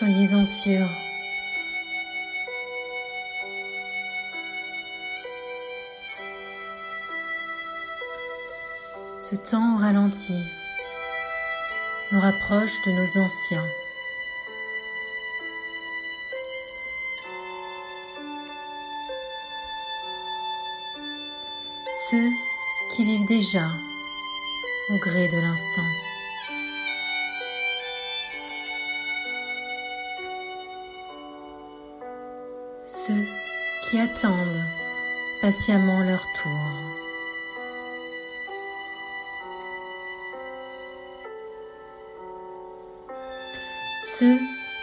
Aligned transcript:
Soyez-en 0.00 0.46
sûrs. 0.46 0.88
Ce 9.18 9.36
temps 9.36 9.76
ralenti 9.76 10.42
nous 12.12 12.18
rapproche 12.18 12.80
de 12.86 12.92
nos 12.92 13.22
anciens. 13.22 13.66
Ceux 22.08 22.30
qui 22.94 23.04
vivent 23.04 23.26
déjà 23.26 23.68
au 24.88 24.96
gré 24.96 25.28
de 25.28 25.36
l'instant. 25.36 26.09
Ceux 32.92 33.24
qui 33.84 34.00
attendent 34.00 34.64
patiemment 35.40 36.00
leur 36.00 36.26
tour. 36.32 36.50
Ceux 44.02 44.36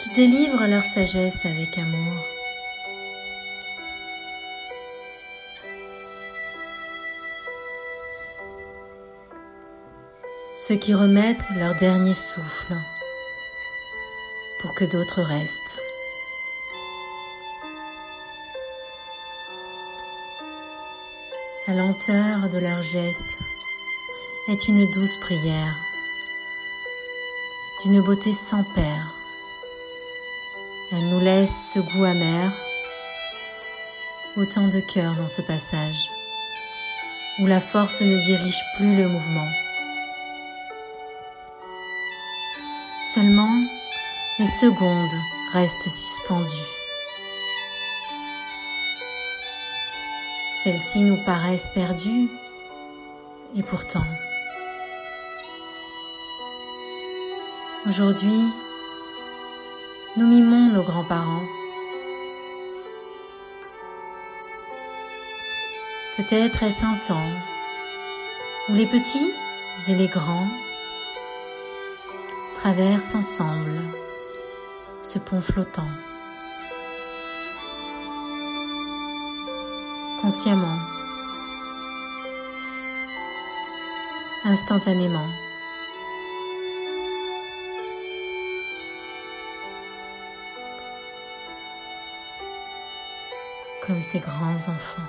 qui 0.00 0.10
délivrent 0.10 0.66
leur 0.66 0.84
sagesse 0.84 1.46
avec 1.46 1.78
amour. 1.78 2.22
Ceux 10.56 10.76
qui 10.76 10.92
remettent 10.92 11.48
leur 11.56 11.74
dernier 11.74 12.12
souffle 12.12 12.74
pour 14.60 14.74
que 14.74 14.84
d'autres 14.84 15.22
restent. 15.22 15.83
La 21.66 21.72
lenteur 21.72 22.50
de 22.50 22.58
leurs 22.58 22.82
gestes 22.82 23.38
est 24.50 24.68
une 24.68 24.84
douce 24.92 25.16
prière, 25.16 25.74
d'une 27.82 28.02
beauté 28.02 28.34
sans 28.34 28.64
père. 28.64 29.14
Elle 30.92 31.08
nous 31.08 31.20
laisse 31.20 31.72
ce 31.72 31.78
goût 31.78 32.04
amer, 32.04 32.52
autant 34.36 34.68
de 34.68 34.78
cœur 34.80 35.14
dans 35.14 35.26
ce 35.26 35.40
passage, 35.40 36.10
où 37.38 37.46
la 37.46 37.62
force 37.62 38.02
ne 38.02 38.22
dirige 38.26 38.62
plus 38.76 38.94
le 38.98 39.08
mouvement. 39.08 39.48
Seulement, 43.14 43.62
les 44.38 44.48
secondes 44.48 45.18
restent 45.54 45.88
suspendues. 45.88 46.83
Celles-ci 50.64 51.00
nous 51.00 51.22
paraissent 51.26 51.68
perdues 51.74 52.30
et 53.54 53.62
pourtant, 53.62 54.06
aujourd'hui, 57.86 58.48
nous 60.16 60.26
mimons 60.26 60.72
nos 60.72 60.82
grands-parents. 60.82 61.42
Peut-être 66.16 66.62
est-ce 66.62 66.82
un 66.82 66.96
temps 66.96 67.30
où 68.70 68.74
les 68.74 68.86
petits 68.86 69.34
et 69.88 69.94
les 69.94 70.08
grands 70.08 70.48
traversent 72.54 73.14
ensemble 73.14 73.82
ce 75.02 75.18
pont 75.18 75.42
flottant. 75.42 75.90
Consciemment, 80.24 80.78
instantanément. 84.46 85.28
Comme 93.86 94.00
ces 94.00 94.20
grands 94.20 94.54
enfants. 94.54 95.02